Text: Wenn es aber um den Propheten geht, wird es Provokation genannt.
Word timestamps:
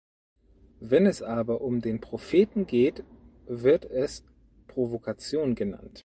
Wenn 0.79 1.05
es 1.05 1.21
aber 1.21 1.61
um 1.61 1.79
den 1.79 2.01
Propheten 2.01 2.65
geht, 2.65 3.03
wird 3.45 3.85
es 3.85 4.23
Provokation 4.67 5.53
genannt. 5.53 5.99